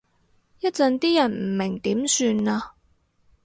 [0.61, 2.73] 一陣啲人唔明點算啊？